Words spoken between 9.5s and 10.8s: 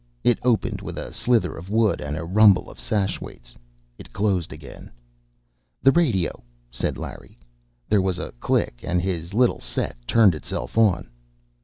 set turned itself